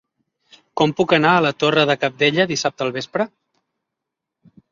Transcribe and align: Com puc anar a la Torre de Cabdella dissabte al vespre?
Com 0.79 0.93
puc 1.01 1.13
anar 1.17 1.33
a 1.33 1.43
la 1.47 1.51
Torre 1.65 1.83
de 1.91 1.95
Cabdella 2.05 2.47
dissabte 2.53 2.85
al 2.87 2.93
vespre? 2.97 3.27